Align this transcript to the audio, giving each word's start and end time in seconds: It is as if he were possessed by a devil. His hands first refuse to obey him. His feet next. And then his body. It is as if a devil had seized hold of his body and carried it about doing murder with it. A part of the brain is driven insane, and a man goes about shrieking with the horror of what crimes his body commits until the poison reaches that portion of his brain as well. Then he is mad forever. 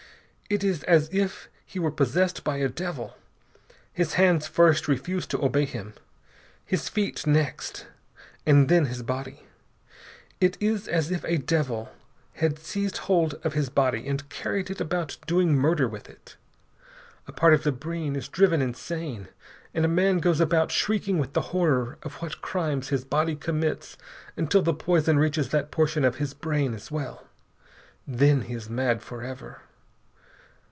It 0.53 0.65
is 0.65 0.83
as 0.83 1.07
if 1.13 1.47
he 1.65 1.79
were 1.79 1.91
possessed 1.91 2.43
by 2.43 2.57
a 2.57 2.67
devil. 2.67 3.15
His 3.93 4.15
hands 4.15 4.47
first 4.47 4.85
refuse 4.85 5.25
to 5.27 5.41
obey 5.41 5.63
him. 5.63 5.93
His 6.65 6.89
feet 6.89 7.25
next. 7.25 7.87
And 8.45 8.67
then 8.67 8.87
his 8.87 9.01
body. 9.01 9.45
It 10.41 10.57
is 10.59 10.89
as 10.89 11.09
if 11.09 11.23
a 11.23 11.37
devil 11.37 11.89
had 12.33 12.59
seized 12.59 12.97
hold 13.07 13.35
of 13.45 13.53
his 13.53 13.69
body 13.69 14.05
and 14.05 14.27
carried 14.27 14.69
it 14.69 14.81
about 14.81 15.15
doing 15.25 15.55
murder 15.55 15.87
with 15.87 16.09
it. 16.09 16.35
A 17.29 17.31
part 17.31 17.53
of 17.53 17.63
the 17.63 17.71
brain 17.71 18.17
is 18.17 18.27
driven 18.27 18.61
insane, 18.61 19.29
and 19.73 19.85
a 19.85 19.87
man 19.87 20.17
goes 20.17 20.41
about 20.41 20.69
shrieking 20.69 21.17
with 21.17 21.31
the 21.31 21.55
horror 21.55 21.97
of 22.03 22.15
what 22.15 22.41
crimes 22.41 22.89
his 22.89 23.05
body 23.05 23.37
commits 23.37 23.97
until 24.35 24.61
the 24.61 24.73
poison 24.73 25.17
reaches 25.17 25.47
that 25.51 25.71
portion 25.71 26.03
of 26.03 26.17
his 26.17 26.33
brain 26.33 26.73
as 26.73 26.91
well. 26.91 27.25
Then 28.05 28.41
he 28.41 28.53
is 28.53 28.69
mad 28.69 29.01
forever. 29.01 29.61